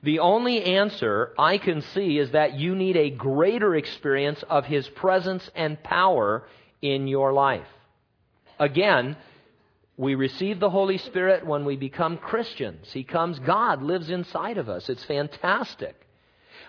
[0.04, 4.88] The only answer I can see is that you need a greater experience of his
[4.88, 6.48] presence and power
[6.82, 7.68] in your life.
[8.60, 9.18] Again,
[9.98, 12.88] We receive the Holy Spirit when we become Christians.
[12.94, 14.90] He comes, God lives inside of us.
[14.90, 15.96] It's fantastic.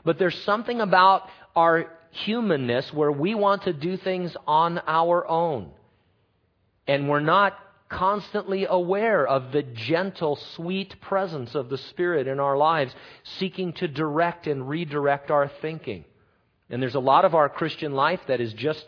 [0.02, 5.70] But there's something about our humanness where we want to do things on our own.
[6.86, 12.56] And we're not constantly aware of the gentle, sweet presence of the Spirit in our
[12.56, 12.94] lives,
[13.38, 16.04] seeking to direct and redirect our thinking.
[16.70, 18.84] And there's a lot of our Christian life that is just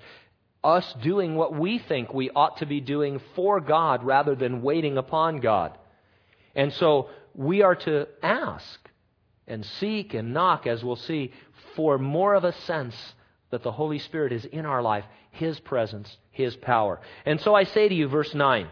[0.63, 4.99] us doing what we think we ought to be doing for God rather than waiting
[4.99, 5.77] upon God.
[6.55, 8.79] And so we are to ask
[9.47, 11.33] and seek and knock, as we'll see,
[11.77, 12.95] for more of a sense
[13.51, 17.01] that the Holy Spirit is in our life, His presence, His power.
[17.27, 18.69] And so I say to you, verse 9,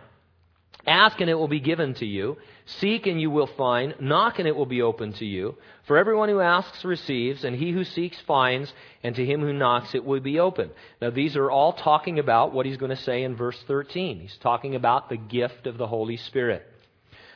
[0.86, 2.38] Ask and it will be given to you.
[2.64, 3.94] Seek and you will find.
[4.00, 5.56] Knock and it will be open to you.
[5.86, 9.94] For everyone who asks receives, and he who seeks finds, and to him who knocks
[9.94, 10.70] it will be open.
[11.02, 14.20] Now these are all talking about what he's going to say in verse 13.
[14.20, 16.66] He's talking about the gift of the Holy Spirit.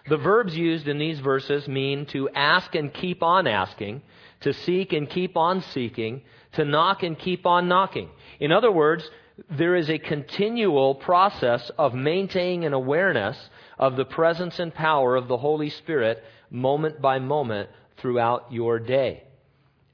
[0.08, 4.02] The verbs used in these verses mean to ask and keep on asking,
[4.40, 8.10] to seek and keep on seeking, to knock and keep on knocking.
[8.40, 9.08] In other words,
[9.50, 13.38] there is a continual process of maintaining an awareness
[13.78, 19.24] of the presence and power of the Holy Spirit moment by moment throughout your day.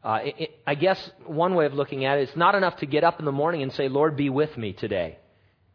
[0.03, 3.05] Uh, it, I guess one way of looking at it, it's not enough to get
[3.05, 5.19] up in the morning and say, Lord, be with me today.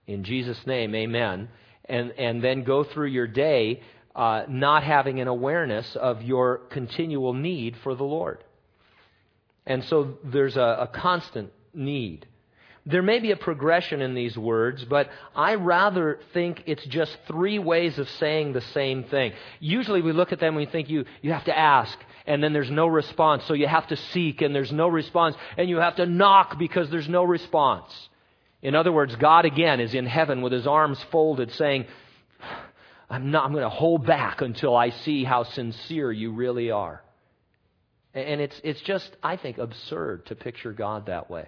[0.07, 1.49] In Jesus' name, amen.
[1.85, 3.81] And, and then go through your day
[4.15, 8.43] uh, not having an awareness of your continual need for the Lord.
[9.65, 12.27] And so there's a, a constant need.
[12.85, 17.57] There may be a progression in these words, but I rather think it's just three
[17.57, 19.31] ways of saying the same thing.
[19.61, 21.97] Usually we look at them and we think you, you have to ask,
[22.27, 25.69] and then there's no response, so you have to seek, and there's no response, and
[25.69, 27.89] you have to knock because there's no response.
[28.61, 31.85] In other words, God again is in heaven with his arms folded saying,
[33.09, 37.01] I'm not, I'm going to hold back until I see how sincere you really are.
[38.13, 41.47] And it's, it's just, I think, absurd to picture God that way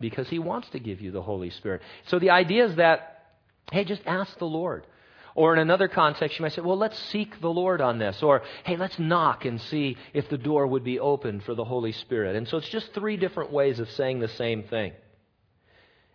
[0.00, 1.82] because He wants to give you the Holy Spirit.
[2.06, 3.24] So the idea is that,
[3.72, 4.86] hey, just ask the Lord.
[5.34, 8.22] Or in another context, you might say, well, let's seek the Lord on this.
[8.22, 11.92] Or, hey, let's knock and see if the door would be open for the Holy
[11.92, 12.36] Spirit.
[12.36, 14.92] And so it's just three different ways of saying the same thing.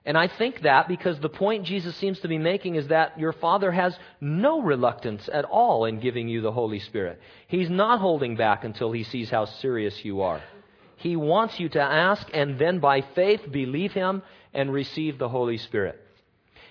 [0.07, 3.33] And I think that because the point Jesus seems to be making is that your
[3.33, 7.19] Father has no reluctance at all in giving you the Holy Spirit.
[7.49, 10.41] He's not holding back until He sees how serious you are.
[10.95, 15.57] He wants you to ask and then by faith believe Him and receive the Holy
[15.57, 16.01] Spirit.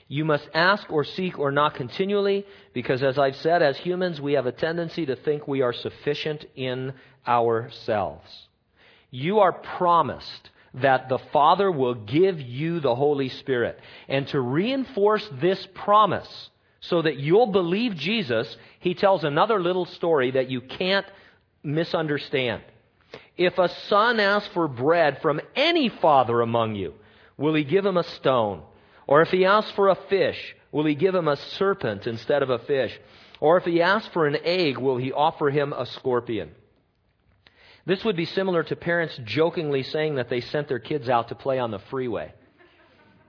[0.08, 4.32] You must ask or seek or not continually because, as I've said, as humans, we
[4.32, 6.94] have a tendency to think we are sufficient in
[7.28, 8.48] ourselves.
[9.10, 13.78] You are promised that the Father will give you the Holy Spirit.
[14.08, 20.32] And to reinforce this promise so that you'll believe Jesus, he tells another little story
[20.32, 21.06] that you can't
[21.62, 22.62] misunderstand.
[23.36, 26.94] If a son asks for bread from any father among you,
[27.36, 28.62] will he give him a stone?
[29.06, 32.50] Or if he asks for a fish, will he give him a serpent instead of
[32.50, 32.98] a fish?
[33.40, 36.50] Or if he asks for an egg, will he offer him a scorpion?
[37.86, 41.36] This would be similar to parents jokingly saying that they sent their kids out to
[41.36, 42.34] play on the freeway.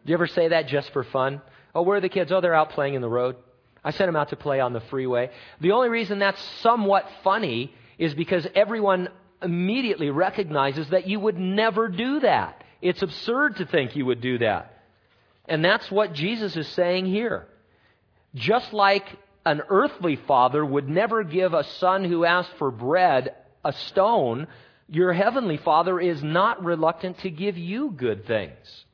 [0.06, 1.42] Do you ever say that just for fun?
[1.76, 2.32] Oh, where are the kids?
[2.32, 3.36] Oh, they're out playing in the road.
[3.84, 5.30] I sent them out to play on the freeway.
[5.62, 9.10] The only reason that's somewhat funny is because everyone
[9.44, 12.64] immediately recognizes that you would never do that.
[12.82, 14.74] It's absurd to think you would do that.
[15.48, 17.48] And that's what Jesus is saying here.
[18.34, 19.06] Just like
[19.46, 23.36] an earthly father would never give a son who asked for bread
[23.68, 24.48] a stone,
[24.88, 28.86] your heavenly father is not reluctant to give you good things.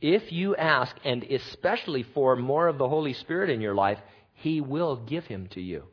[0.00, 3.98] If you ask, and especially for more of the Holy Spirit in your life,
[4.34, 5.84] he will give him to you.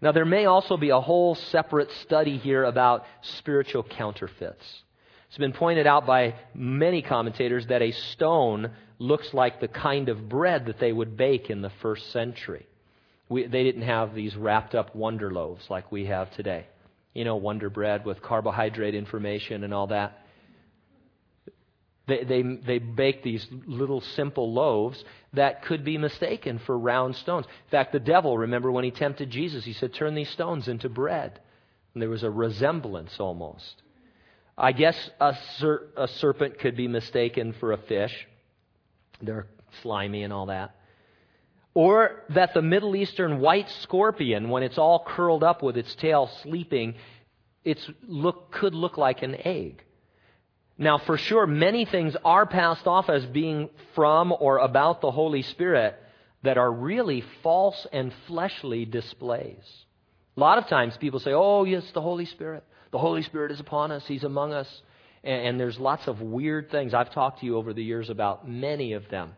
[0.00, 3.04] Now, there may also be a whole separate study here about
[3.38, 4.82] spiritual counterfeits.
[5.28, 10.28] It's been pointed out by many commentators that a stone looks like the kind of
[10.28, 12.66] bread that they would bake in the first century.
[13.28, 16.66] We, they didn't have these wrapped up wonder loaves like we have today.
[17.14, 20.18] You know, wonder bread with carbohydrate information and all that.
[22.08, 25.02] They, they, they bake these little simple loaves
[25.34, 27.46] that could be mistaken for round stones.
[27.46, 30.88] In fact, the devil, remember when he tempted Jesus, he said, Turn these stones into
[30.88, 31.38] bread.
[31.94, 33.82] And there was a resemblance almost.
[34.56, 38.26] I guess a, ser- a serpent could be mistaken for a fish.
[39.20, 39.46] They're
[39.82, 40.74] slimy and all that.
[41.74, 46.30] Or that the Middle Eastern white scorpion, when it's all curled up with its tail
[46.42, 46.94] sleeping,
[47.64, 49.82] it's look, could look like an egg.
[50.76, 55.42] Now, for sure, many things are passed off as being from or about the Holy
[55.42, 55.98] Spirit,
[56.42, 59.84] that are really false and fleshly displays.
[60.36, 62.64] A lot of times people say, oh, yes, the Holy Spirit.
[62.90, 64.82] The Holy Spirit is upon us, He's among us.
[65.24, 66.94] And, and there's lots of weird things.
[66.94, 69.34] I've talked to you over the years about many of them.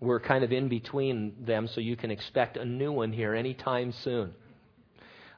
[0.00, 3.92] We're kind of in between them, so you can expect a new one here anytime
[3.92, 4.34] soon.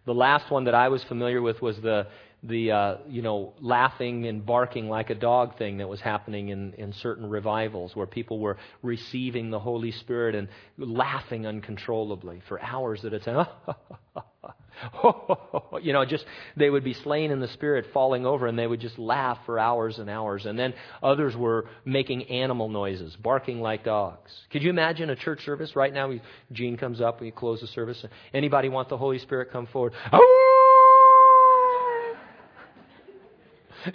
[0.05, 2.07] The last one that I was familiar with was the
[2.45, 6.73] the uh, you know laughing and barking like a dog thing that was happening in,
[6.75, 13.05] in certain revivals where people were receiving the Holy Spirit and laughing uncontrollably for hours
[13.05, 13.47] at a time.
[15.83, 16.25] you know, just
[16.57, 19.59] they would be slain in the spirit, falling over, and they would just laugh for
[19.59, 20.47] hours and hours.
[20.47, 24.33] And then others were making animal noises, barking like dogs.
[24.51, 26.13] Could you imagine a church service right now?
[26.53, 28.05] Gene comes up, we close the service.
[28.35, 29.93] Anybody want the Holy Spirit come forward?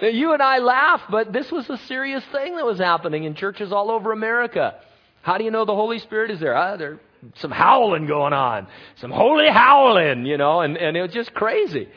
[0.01, 3.71] You and I laugh, but this was a serious thing that was happening in churches
[3.71, 4.75] all over America.
[5.21, 6.55] How do you know the Holy Spirit is there?
[6.55, 6.99] Uh, there's
[7.35, 11.87] some howling going on, some holy howling, you know, and, and it was just crazy.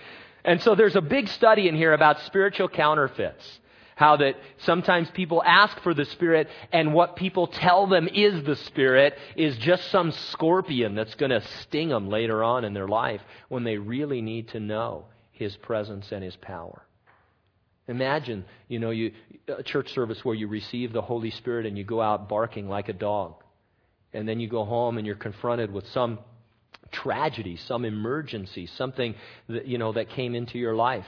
[0.44, 3.59] And so there's a big study in here about spiritual counterfeits.
[3.96, 8.56] How that sometimes people ask for the Spirit, and what people tell them is the
[8.56, 13.20] Spirit is just some scorpion that's going to sting them later on in their life
[13.50, 16.83] when they really need to know His presence and His power.
[17.88, 19.12] Imagine, you know, you,
[19.48, 22.88] a church service where you receive the Holy Spirit and you go out barking like
[22.88, 23.35] a dog.
[24.12, 26.18] And then you go home and you're confronted with some
[26.90, 29.14] tragedy, some emergency, something
[29.49, 31.07] that, you know, that came into your life.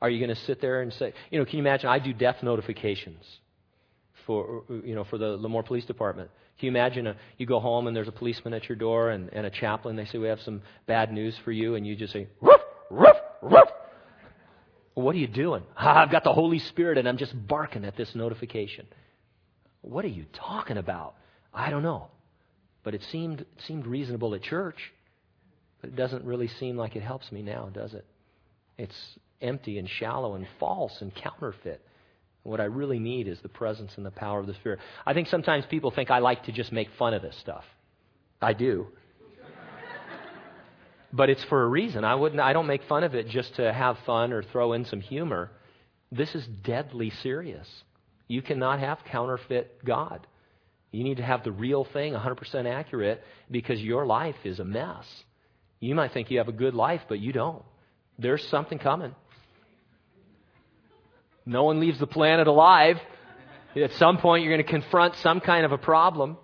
[0.00, 1.88] Are you going to sit there and say, you know, can you imagine?
[1.88, 3.24] I do death notifications
[4.26, 6.30] for, you know, for the Lemoore Police Department.
[6.58, 9.30] Can you imagine a, you go home and there's a policeman at your door and,
[9.32, 12.12] and a chaplain, they say, we have some bad news for you, and you just
[12.12, 13.68] say, roof, roof, roof,
[14.94, 15.62] what are you doing?
[15.76, 18.86] I've got the Holy Spirit and I'm just barking at this notification.
[19.80, 21.14] What are you talking about?
[21.52, 22.08] I don't know.
[22.84, 24.92] But it seemed, it seemed reasonable at church.
[25.80, 28.04] But it doesn't really seem like it helps me now, does it?
[28.78, 31.80] It's empty and shallow and false and counterfeit.
[32.44, 34.80] What I really need is the presence and the power of the Spirit.
[35.06, 37.64] I think sometimes people think I like to just make fun of this stuff.
[38.40, 38.88] I do
[41.12, 42.04] but it's for a reason.
[42.04, 44.84] I wouldn't I don't make fun of it just to have fun or throw in
[44.84, 45.50] some humor.
[46.10, 47.68] This is deadly serious.
[48.28, 50.26] You cannot have counterfeit God.
[50.92, 55.06] You need to have the real thing 100% accurate because your life is a mess.
[55.80, 57.64] You might think you have a good life, but you don't.
[58.18, 59.14] There's something coming.
[61.44, 62.98] No one leaves the planet alive.
[63.74, 66.36] At some point, you're going to confront some kind of a problem,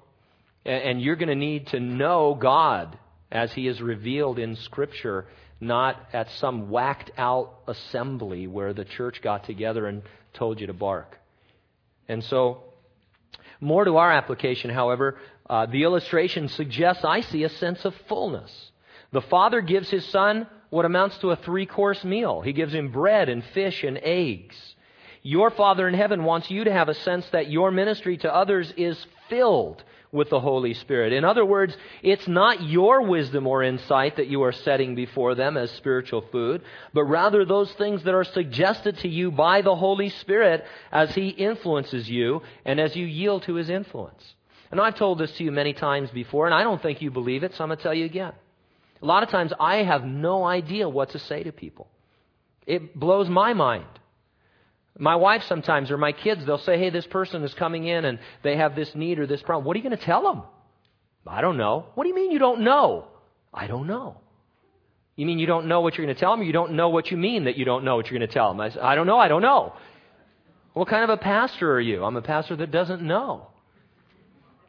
[0.65, 2.99] and you're going to need to know God
[3.31, 5.27] as he is revealed in Scripture,
[5.61, 10.73] not at some whacked out assembly where the church got together and told you to
[10.73, 11.19] bark.
[12.09, 12.63] And so,
[13.61, 15.19] more to our application, however,
[15.49, 18.71] uh, the illustration suggests I see a sense of fullness.
[19.13, 22.41] The Father gives His Son what amounts to a three course meal.
[22.41, 24.57] He gives him bread and fish and eggs.
[25.23, 28.73] Your Father in heaven wants you to have a sense that your ministry to others
[28.77, 31.13] is filled with the Holy Spirit.
[31.13, 35.57] In other words, it's not your wisdom or insight that you are setting before them
[35.57, 36.63] as spiritual food,
[36.95, 41.29] but rather those things that are suggested to you by the Holy Spirit as He
[41.29, 44.35] influences you and as you yield to His influence.
[44.71, 47.43] And I've told this to you many times before, and I don't think you believe
[47.43, 48.33] it, so I'm going to tell you again.
[49.01, 51.89] A lot of times I have no idea what to say to people.
[52.67, 53.87] It blows my mind.
[54.99, 58.19] My wife sometimes, or my kids, they'll say, hey, this person is coming in and
[58.43, 59.65] they have this need or this problem.
[59.65, 60.43] What are you going to tell them?
[61.27, 61.87] I don't know.
[61.95, 63.07] What do you mean you don't know?
[63.55, 64.17] I don't know.
[65.15, 66.89] You mean you don't know what you're going to tell them, or you don't know
[66.89, 68.61] what you mean that you don't know what you're going to tell them?
[68.61, 69.75] I, say, I don't know, I don't know.
[70.75, 72.05] What kind of a pastor are you?
[72.05, 73.49] I'm a pastor that doesn't know.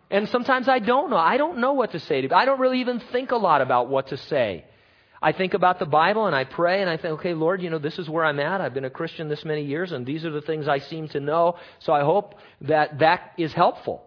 [0.09, 1.17] And sometimes I don't know.
[1.17, 3.89] I don't know what to say to I don't really even think a lot about
[3.89, 4.65] what to say.
[5.21, 7.79] I think about the Bible and I pray and I think, okay, Lord, you know,
[7.79, 8.61] this is where I'm at.
[8.61, 11.19] I've been a Christian this many years and these are the things I seem to
[11.19, 11.57] know.
[11.79, 14.05] So I hope that that is helpful.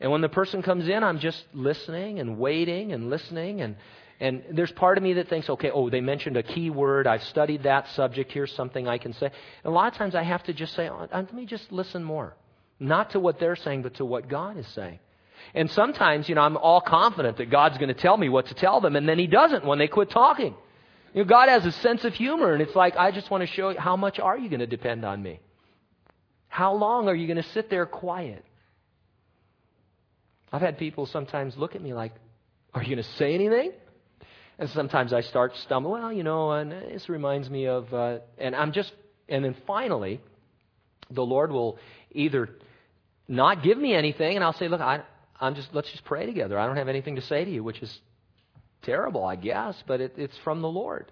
[0.00, 3.76] And when the person comes in, I'm just listening and waiting and listening and
[4.20, 7.06] and there's part of me that thinks, okay, oh, they mentioned a key word.
[7.06, 8.32] I've studied that subject.
[8.32, 9.26] Here's something I can say.
[9.26, 9.34] And
[9.64, 12.34] a lot of times I have to just say, oh, let me just listen more.
[12.80, 14.98] Not to what they're saying, but to what God is saying.
[15.54, 18.54] And sometimes, you know, I'm all confident that God's going to tell me what to
[18.54, 20.54] tell them, and then He doesn't when they quit talking.
[21.14, 23.46] You know, God has a sense of humor, and it's like, I just want to
[23.46, 25.40] show you how much are you going to depend on me?
[26.48, 28.44] How long are you going to sit there quiet?
[30.52, 32.12] I've had people sometimes look at me like,
[32.74, 33.72] Are you going to say anything?
[34.58, 36.02] And sometimes I start stumbling.
[36.02, 38.92] Well, you know, and this reminds me of, uh, and I'm just,
[39.28, 40.20] and then finally,
[41.10, 41.78] the Lord will
[42.10, 42.48] either
[43.28, 45.02] not give me anything, and I'll say, Look, I,
[45.40, 46.58] I'm just, let's just pray together.
[46.58, 48.00] I don't have anything to say to you, which is
[48.82, 51.10] terrible, I guess, but it, it's from the Lord.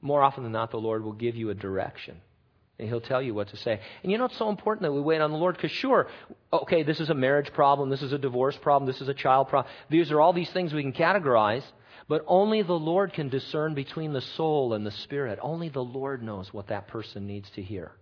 [0.00, 2.16] More often than not, the Lord will give you a direction.
[2.78, 3.78] And he'll tell you what to say.
[4.02, 6.08] And you know, it's so important that we wait on the Lord because, sure,
[6.52, 9.48] okay, this is a marriage problem, this is a divorce problem, this is a child
[9.48, 9.70] problem.
[9.90, 11.64] These are all these things we can categorize,
[12.08, 15.38] but only the Lord can discern between the soul and the spirit.
[15.42, 17.92] Only the Lord knows what that person needs to hear.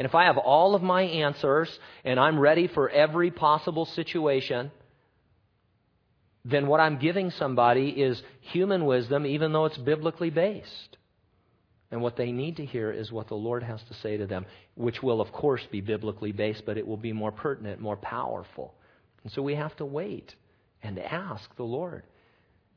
[0.00, 1.68] And if I have all of my answers
[2.04, 4.70] and I'm ready for every possible situation,
[6.42, 10.96] then what I'm giving somebody is human wisdom, even though it's biblically based.
[11.90, 14.46] And what they need to hear is what the Lord has to say to them,
[14.74, 18.72] which will, of course, be biblically based, but it will be more pertinent, more powerful.
[19.22, 20.34] And so we have to wait
[20.82, 22.04] and ask the Lord.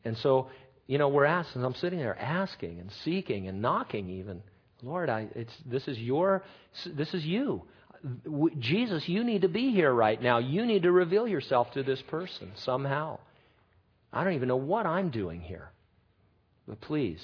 [0.03, 0.49] And so,
[0.87, 4.43] you know, we're asking, I'm sitting there asking and seeking and knocking even.
[4.83, 6.43] Lord, I, it's, this is your,
[6.85, 7.63] this is you.
[8.59, 10.39] Jesus, you need to be here right now.
[10.39, 13.19] You need to reveal yourself to this person somehow.
[14.11, 15.69] I don't even know what I'm doing here.
[16.67, 17.21] But please,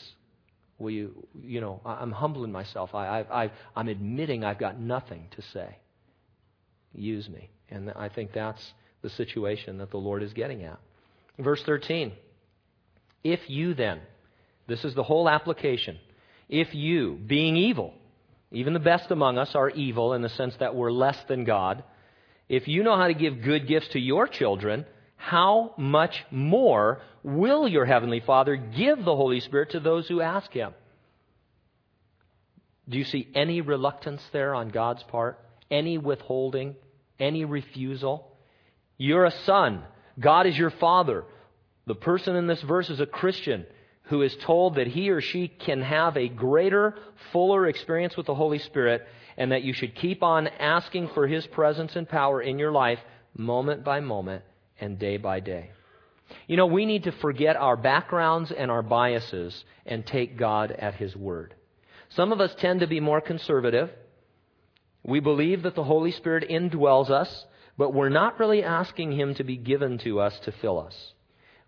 [0.77, 2.95] will you, you know, I'm humbling myself.
[2.95, 5.77] I, I, I, I'm admitting I've got nothing to say.
[6.93, 7.49] Use me.
[7.69, 10.79] And I think that's the situation that the Lord is getting at.
[11.37, 12.13] Verse 13.
[13.23, 13.99] If you then,
[14.67, 15.99] this is the whole application.
[16.49, 17.93] If you, being evil,
[18.51, 21.83] even the best among us are evil in the sense that we're less than God,
[22.49, 24.85] if you know how to give good gifts to your children,
[25.15, 30.51] how much more will your Heavenly Father give the Holy Spirit to those who ask
[30.51, 30.73] Him?
[32.89, 35.39] Do you see any reluctance there on God's part?
[35.69, 36.75] Any withholding?
[37.19, 38.31] Any refusal?
[38.97, 39.83] You're a son.
[40.19, 41.25] God is your father.
[41.85, 43.67] The person in this verse is a Christian
[44.09, 46.95] who is told that he or she can have a greater,
[47.31, 49.07] fuller experience with the Holy Spirit
[49.37, 52.99] and that you should keep on asking for his presence and power in your life
[53.37, 54.43] moment by moment
[54.79, 55.69] and day by day.
[56.47, 60.95] You know, we need to forget our backgrounds and our biases and take God at
[60.95, 61.55] His word.
[62.09, 63.89] Some of us tend to be more conservative.
[65.03, 67.45] We believe that the Holy Spirit indwells us,
[67.77, 71.13] but we're not really asking Him to be given to us to fill us.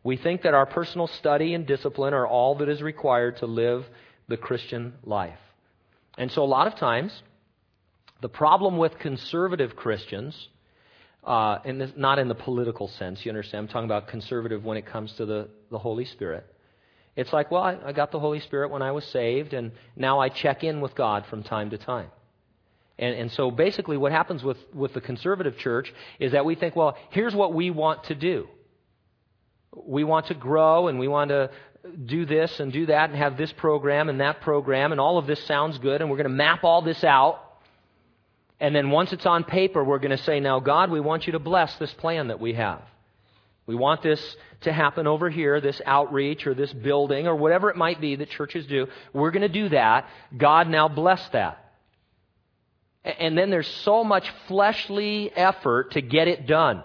[0.03, 3.85] We think that our personal study and discipline are all that is required to live
[4.27, 5.37] the Christian life.
[6.17, 7.11] And so a lot of times,
[8.21, 10.49] the problem with conservative Christians
[11.23, 13.65] uh, and this, not in the political sense, you understand.
[13.65, 16.45] I'm talking about conservative when it comes to the, the Holy Spirit.
[17.15, 20.19] It's like, well, I, I got the Holy Spirit when I was saved, and now
[20.19, 22.09] I check in with God from time to time.
[22.97, 26.75] And, and so basically, what happens with, with the conservative church is that we think,
[26.75, 28.47] well, here's what we want to do.
[29.76, 31.49] We want to grow, and we want to
[32.05, 35.28] do this and do that, and have this program and that program, and all of
[35.28, 37.39] this sounds good, and we're going to map all this out.
[38.59, 41.34] And then once it's on paper, we're going to say, Now, God, we want you
[41.34, 42.82] to bless this plan that we have.
[43.65, 47.78] We want this to happen over here, this outreach or this building or whatever it
[47.78, 48.88] might be that churches do.
[49.13, 50.09] We're going to do that.
[50.36, 51.57] God, now bless that.
[53.03, 56.84] And then there's so much fleshly effort to get it done.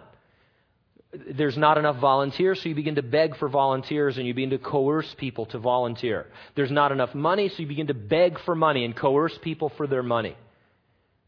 [1.36, 4.58] There's not enough volunteers, so you begin to beg for volunteers and you begin to
[4.58, 6.26] coerce people to volunteer.
[6.54, 9.86] There's not enough money, so you begin to beg for money and coerce people for
[9.86, 10.36] their money.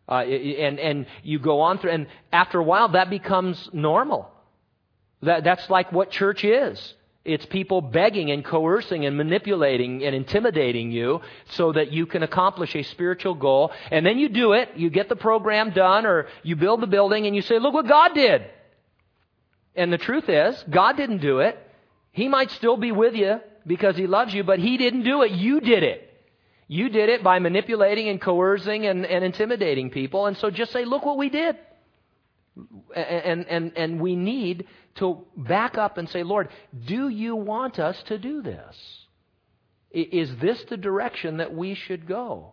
[0.09, 4.30] Uh, and, and you go on through, and after a while, that becomes normal.
[5.22, 6.95] That, that's like what church is.
[7.24, 11.20] It's people begging and coercing and manipulating and intimidating you
[11.51, 13.70] so that you can accomplish a spiritual goal.
[13.91, 17.26] And then you do it, you get the program done, or you build the building,
[17.26, 18.47] and you say, Look what God did.
[19.75, 21.59] And the truth is, God didn't do it.
[22.11, 25.33] He might still be with you because He loves you, but He didn't do it.
[25.33, 26.05] You did it.
[26.66, 30.27] You did it by manipulating and coercing and, and intimidating people.
[30.27, 31.57] And so just say, look what we did.
[32.95, 34.66] And, and, and we need
[34.97, 36.49] to back up and say, Lord,
[36.87, 38.77] do you want us to do this?
[39.91, 42.53] Is this the direction that we should go?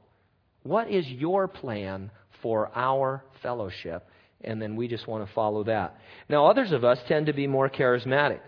[0.63, 2.11] What is your plan
[2.41, 4.07] for our fellowship?
[4.41, 5.97] And then we just want to follow that.
[6.29, 8.39] Now, others of us tend to be more charismatic.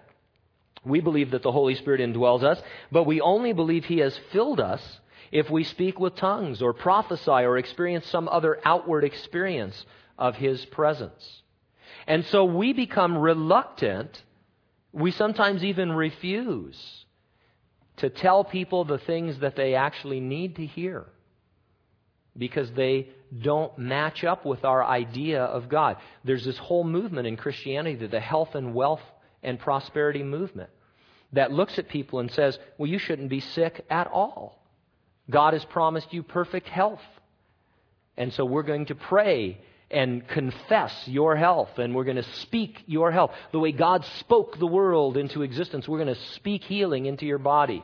[0.86, 2.62] We believe that the Holy Spirit indwells us,
[2.92, 5.00] but we only believe He has filled us
[5.32, 9.86] if we speak with tongues or prophesy or experience some other outward experience
[10.18, 11.42] of His presence.
[12.06, 14.24] And so we become reluctant,
[14.94, 17.06] we sometimes even refuse
[17.98, 21.06] to tell people the things that they actually need to hear
[22.38, 23.10] because they
[23.42, 25.98] don't match up with our idea of God.
[26.24, 29.02] There's this whole movement in Christianity, the health and wealth
[29.44, 30.70] and prosperity movement,
[31.34, 34.64] that looks at people and says, well, you shouldn't be sick at all.
[35.30, 37.02] God has promised you perfect health.
[38.16, 39.60] And so we're going to pray
[39.92, 43.32] and confess your health, and we're going to speak your health.
[43.52, 47.38] The way God spoke the world into existence, we're going to speak healing into your
[47.38, 47.84] body.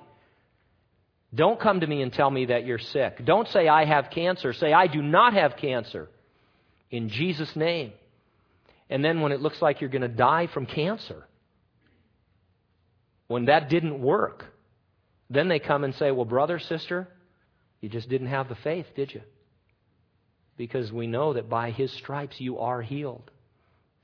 [1.33, 3.25] Don't come to me and tell me that you're sick.
[3.25, 4.53] Don't say, I have cancer.
[4.53, 6.09] Say, I do not have cancer.
[6.91, 7.93] In Jesus' name.
[8.89, 11.25] And then when it looks like you're going to die from cancer,
[13.27, 14.45] when that didn't work,
[15.29, 17.07] then they come and say, Well, brother, sister,
[17.81, 19.21] you just didn't have the faith, did you?
[20.55, 23.31] Because we know that by his stripes you are healed.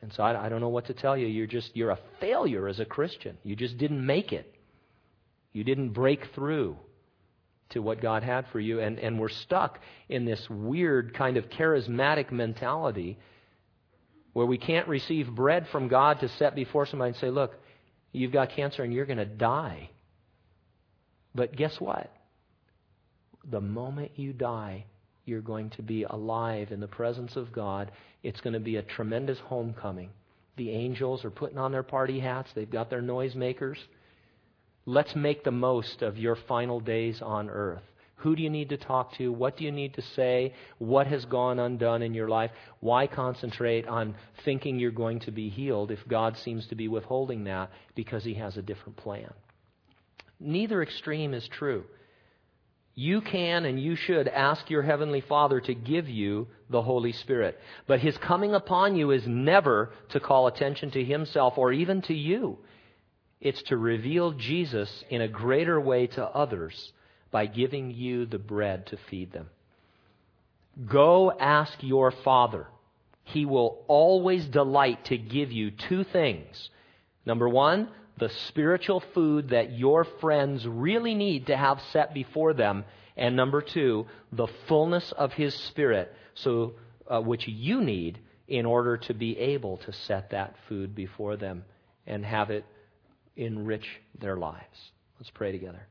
[0.02, 1.28] And so I, I don't know what to tell you.
[1.28, 3.38] You're just, you're a failure as a Christian.
[3.44, 4.56] You just didn't make it.
[5.54, 6.78] You didn't break through
[7.70, 8.80] to what God had for you.
[8.80, 13.18] And, and we're stuck in this weird kind of charismatic mentality
[14.34, 17.54] where we can't receive bread from God to set before somebody and say, Look,
[18.12, 19.90] you've got cancer and you're going to die.
[21.36, 22.12] But guess what?
[23.50, 24.86] The moment you die,
[25.26, 27.92] you're going to be alive in the presence of God.
[28.24, 30.10] It's going to be a tremendous homecoming.
[30.58, 33.78] The angels are putting on their party hats, they've got their noisemakers.
[34.90, 37.84] Let's make the most of your final days on earth.
[38.16, 39.32] Who do you need to talk to?
[39.32, 40.56] What do you need to say?
[40.80, 42.50] What has gone undone in your life?
[42.80, 47.44] Why concentrate on thinking you're going to be healed if God seems to be withholding
[47.44, 49.32] that because He has a different plan?
[50.40, 51.84] Neither extreme is true.
[52.96, 57.60] You can and you should ask your Heavenly Father to give you the Holy Spirit.
[57.86, 62.16] But His coming upon you is never to call attention to Himself or even to
[62.16, 62.58] you.
[63.42, 66.92] It's to reveal Jesus in a greater way to others
[67.32, 69.50] by giving you the bread to feed them.
[70.88, 72.68] Go ask your Father.
[73.24, 76.70] He will always delight to give you two things.
[77.26, 82.84] Number one, the spiritual food that your friends really need to have set before them.
[83.16, 86.74] And number two, the fullness of His Spirit, so
[87.08, 91.64] uh, which you need in order to be able to set that food before them
[92.08, 92.66] and have it
[93.40, 93.86] enrich
[94.20, 94.92] their lives.
[95.20, 95.88] Let's pray together.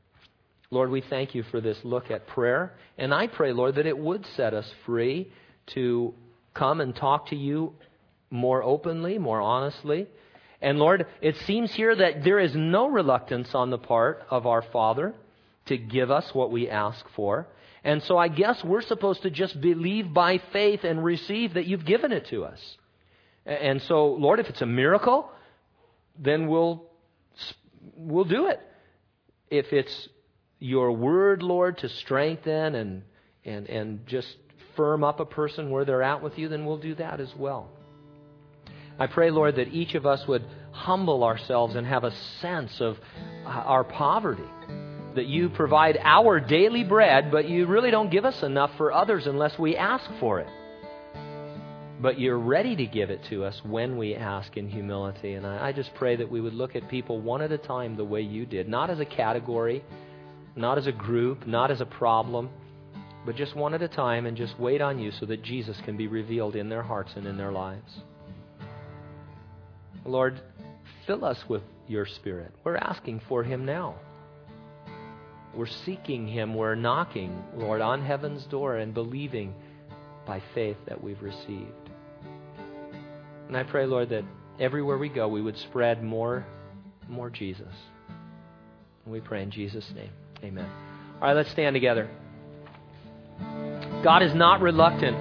[0.71, 2.73] Lord, we thank you for this look at prayer.
[2.97, 5.31] And I pray, Lord, that it would set us free
[5.73, 6.13] to
[6.53, 7.73] come and talk to you
[8.29, 10.07] more openly, more honestly.
[10.61, 14.61] And Lord, it seems here that there is no reluctance on the part of our
[14.61, 15.15] Father
[15.67, 17.47] to give us what we ask for.
[17.83, 21.85] And so I guess we're supposed to just believe by faith and receive that you've
[21.85, 22.59] given it to us.
[23.45, 25.31] And so, Lord, if it's a miracle,
[26.19, 26.88] then we'll
[27.95, 28.59] we'll do it.
[29.49, 30.09] If it's
[30.59, 33.03] your word, Lord, to strengthen and,
[33.45, 34.27] and, and just
[34.75, 37.69] firm up a person where they're at with you, then we'll do that as well.
[38.99, 42.11] I pray, Lord, that each of us would humble ourselves and have a
[42.41, 42.97] sense of
[43.45, 44.43] uh, our poverty.
[45.15, 49.25] That you provide our daily bread, but you really don't give us enough for others
[49.25, 50.47] unless we ask for it
[52.01, 55.33] but you're ready to give it to us when we ask in humility.
[55.33, 57.97] And I, I, just pray that we would look at people one at a time
[57.97, 59.83] the way you did, not as a category,
[60.55, 62.49] not as a group, not as a problem,
[63.25, 65.97] but just one at a time and just wait on you so that Jesus can
[65.97, 67.99] be revealed in their hearts and in their lives.
[70.05, 70.39] Lord,
[71.05, 72.53] fill us with your Spirit.
[72.63, 73.95] We're asking for him now.
[75.53, 76.53] We're seeking him.
[76.53, 79.53] We're knocking, Lord, on heaven's door and believing
[80.25, 81.88] by faith that we've received.
[83.49, 84.23] And I pray, Lord, that
[84.59, 86.45] everywhere we go, we would spread more,
[87.09, 87.73] more Jesus.
[89.03, 90.11] And we pray in Jesus' name.
[90.43, 90.69] Amen.
[91.15, 92.07] All right, let's stand together.
[94.03, 95.19] God is not reluctant,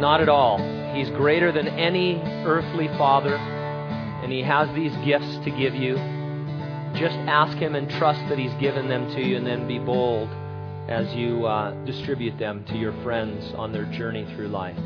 [0.00, 0.56] not at all.
[0.94, 2.16] He's greater than any
[2.46, 5.96] earthly father, and He has these gifts to give you.
[6.98, 10.30] Just ask Him and trust that He's given them to you, and then be bold
[10.88, 14.78] as you uh, distribute them to your friends on their journey through life.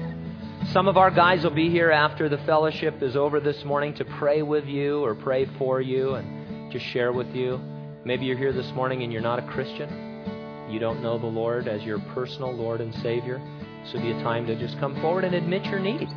[0.73, 4.05] Some of our guys will be here after the fellowship is over this morning to
[4.05, 7.61] pray with you or pray for you and just share with you.
[8.05, 10.67] Maybe you're here this morning and you're not a Christian.
[10.71, 13.41] You don't know the Lord as your personal Lord and Savior.
[13.85, 16.09] This would be a time to just come forward and admit your need.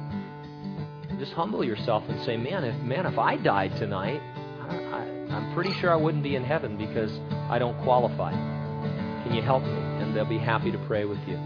[1.19, 4.21] Just humble yourself and say, "Man, if man, if I died tonight,
[4.69, 7.11] I, am pretty sure I wouldn't be in heaven because
[7.49, 8.31] I don't qualify.
[8.31, 11.37] Can you help me?" And they'll be happy to pray with you.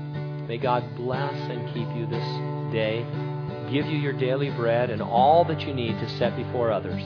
[0.47, 3.05] May God bless and keep you this day,
[3.71, 7.01] give you your daily bread and all that you need to set before others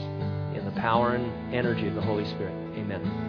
[0.56, 2.54] in the power and energy of the Holy Spirit.
[2.76, 3.25] Amen.